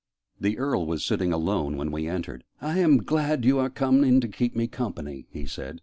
The 0.39 0.57
Earl 0.57 0.87
was 0.87 1.05
sitting 1.05 1.31
alone 1.31 1.77
when 1.77 1.91
we 1.91 2.07
entered. 2.07 2.43
"I 2.59 2.79
am 2.79 3.03
glad 3.03 3.45
you 3.45 3.59
are 3.59 3.69
come 3.69 4.03
in 4.03 4.19
to 4.21 4.27
keep 4.27 4.55
me 4.55 4.65
company," 4.65 5.27
he 5.29 5.45
said. 5.45 5.79